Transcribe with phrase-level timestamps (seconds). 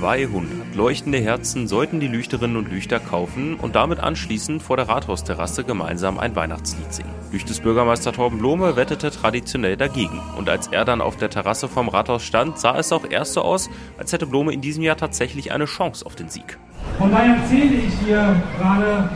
[0.00, 5.62] 300 leuchtende Herzen sollten die Lüchterinnen und Lüchter kaufen und damit anschließend vor der Rathausterrasse
[5.62, 7.10] gemeinsam ein Weihnachtslied singen.
[7.30, 10.18] Lüchtes Bürgermeister Torben Blome wettete traditionell dagegen.
[10.38, 13.42] Und als er dann auf der Terrasse vom Rathaus stand, sah es auch erst so
[13.42, 16.56] aus, als hätte Blome in diesem Jahr tatsächlich eine Chance auf den Sieg.
[16.96, 19.10] Von daher zähle ich hier gerade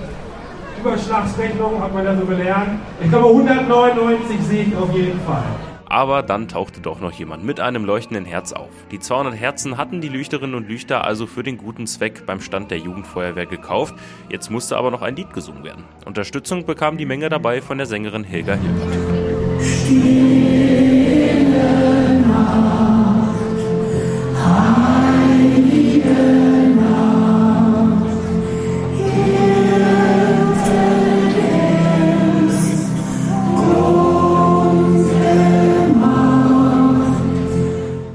[0.80, 2.78] Überschlagsrechnung, hat man ja so gelernt.
[3.02, 5.44] Ich glaube 199 sehe ich auf jeden Fall.
[5.94, 8.68] Aber dann tauchte doch noch jemand mit einem leuchtenden Herz auf.
[8.90, 12.72] Die 200 Herzen hatten die Lüchterinnen und Lüchter also für den guten Zweck beim Stand
[12.72, 13.94] der Jugendfeuerwehr gekauft.
[14.28, 15.84] Jetzt musste aber noch ein Lied gesungen werden.
[16.04, 19.13] Unterstützung bekam die Menge dabei von der Sängerin Helga Hilbert.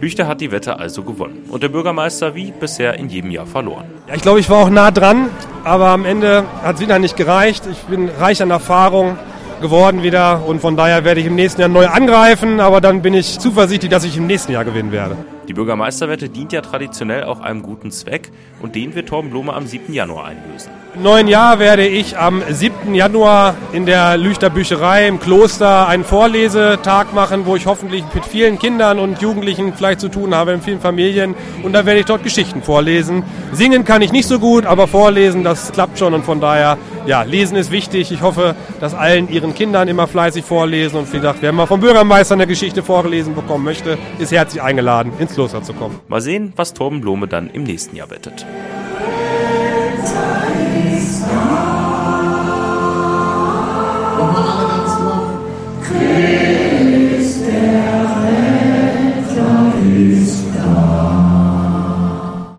[0.09, 3.85] Lüchter hat die Wette also gewonnen und der Bürgermeister wie bisher in jedem Jahr verloren.
[4.07, 5.29] Ja, ich glaube, ich war auch nah dran,
[5.63, 7.67] aber am Ende hat es wieder nicht gereicht.
[7.71, 9.19] Ich bin reich an Erfahrung
[9.61, 13.13] geworden wieder und von daher werde ich im nächsten Jahr neu angreifen, aber dann bin
[13.13, 15.15] ich zuversichtlich, dass ich im nächsten Jahr gewinnen werde.
[15.49, 18.29] Die Bürgermeisterwette dient ja traditionell auch einem guten Zweck
[18.61, 19.91] und den wird Torben Blume am 7.
[19.91, 20.69] Januar einlösen.
[20.93, 22.93] Im neuen Jahr werde ich am 7.
[22.93, 28.59] Januar in der Lüchter Bücherei im Kloster einen Vorlesetag machen, wo ich hoffentlich mit vielen
[28.59, 31.33] Kindern und Jugendlichen vielleicht zu tun habe, in vielen Familien.
[31.63, 33.23] Und da werde ich dort Geschichten vorlesen.
[33.51, 36.13] Singen kann ich nicht so gut, aber vorlesen, das klappt schon.
[36.13, 38.11] Und von daher, ja, lesen ist wichtig.
[38.11, 40.97] Ich hoffe, dass allen ihren Kindern immer fleißig vorlesen.
[40.97, 45.11] Und wie gesagt, wer mal vom Bürgermeister eine Geschichte vorgelesen bekommen möchte, ist herzlich eingeladen,
[45.19, 45.99] ins Kloster zu kommen.
[46.07, 48.45] Mal sehen, was Torben Blome dann im nächsten Jahr wettet.